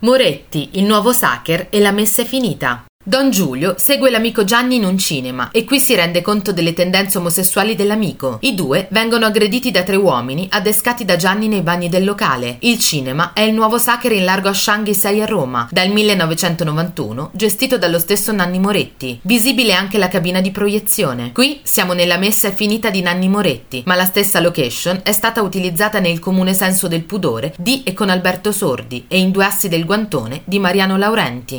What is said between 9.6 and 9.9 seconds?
da